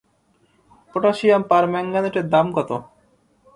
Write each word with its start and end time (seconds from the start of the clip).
Potassium 0.93 1.41
পারম্যাঙ্গানেটের 1.51 2.25
দাম 2.29 2.47
কত? 2.57 2.69